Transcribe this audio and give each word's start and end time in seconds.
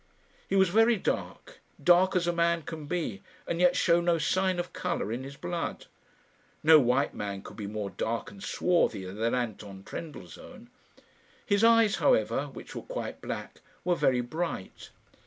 He 0.49 0.55
was 0.55 0.69
very 0.69 0.95
dark 0.95 1.59
dark 1.83 2.15
as 2.15 2.25
a 2.25 2.33
man 2.33 2.63
can 2.63 2.87
be, 2.87 3.21
and 3.45 3.59
yet 3.59 3.75
show 3.75 4.01
no 4.01 4.17
sign 4.17 4.57
of 4.57 4.73
colour 4.73 5.11
in 5.11 5.23
his 5.23 5.37
blood. 5.37 5.85
No 6.63 6.79
white 6.79 7.13
man 7.13 7.43
could 7.43 7.55
be 7.55 7.67
more 7.67 7.91
dark 7.91 8.31
and 8.31 8.41
swarthy 8.41 9.05
than 9.05 9.35
Anton 9.35 9.83
Trendellsohn. 9.83 10.71
His 11.45 11.63
eyes, 11.63 11.97
however, 11.97 12.45
which 12.47 12.73
were 12.75 12.81
quite 12.81 13.21
black, 13.21 13.61
were 13.85 13.93
very 13.95 14.21
bright. 14.21 14.89